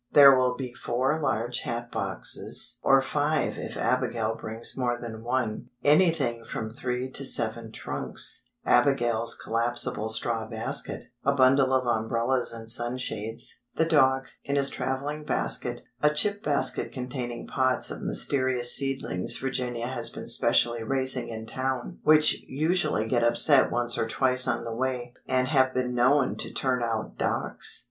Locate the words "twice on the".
24.07-24.73